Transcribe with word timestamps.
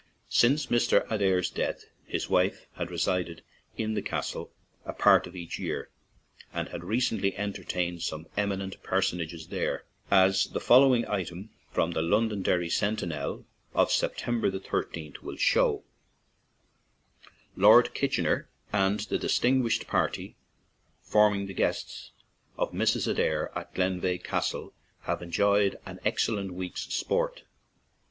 Since 0.31 0.65
Mr. 0.65 1.05
Adair's 1.11 1.51
death, 1.51 1.85
his 2.07 2.27
wife 2.27 2.65
has 2.73 2.89
re 2.89 2.97
sided 2.97 3.43
at 3.77 3.93
the 3.93 4.01
castle 4.01 4.49
a 4.83 4.93
part 4.93 5.27
of 5.27 5.35
each 5.35 5.59
year, 5.59 5.91
and 6.51 6.69
has 6.69 6.81
recently 6.81 7.37
entertained 7.37 8.01
some 8.01 8.25
eminent 8.35 8.81
per 8.81 8.99
sonages 9.01 9.49
there, 9.49 9.83
as 10.09 10.45
the 10.45 10.59
following 10.59 11.07
item 11.07 11.51
from 11.69 11.91
the 11.91 12.01
Londonderry 12.01 12.67
Sentinel 12.67 13.45
of 13.75 13.91
September 13.91 14.49
13th 14.49 15.19
will 15.19 15.35
show:" 15.37 15.83
Lord 17.55 17.93
Kitchener 17.93 18.49
and 18.73 19.01
the 19.01 19.19
distinguished 19.19 19.85
party 19.85 20.35
forming 21.03 21.45
the 21.45 21.53
guests 21.53 22.09
of 22.57 22.71
Mrs. 22.73 23.07
Adair 23.07 23.55
at 23.55 23.75
Glenveigh 23.75 24.23
Cas 24.23 24.49
tle 24.49 24.73
have 25.01 25.21
enjoyed 25.21 25.77
an 25.85 25.99
excellent 26.03 26.55
week's 26.55 26.87
sport. 26.91 27.43